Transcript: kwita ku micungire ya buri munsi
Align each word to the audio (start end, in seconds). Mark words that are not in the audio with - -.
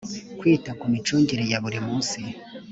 kwita 0.39 0.71
ku 0.79 0.85
micungire 0.93 1.43
ya 1.51 1.59
buri 1.63 1.79
munsi 1.87 2.21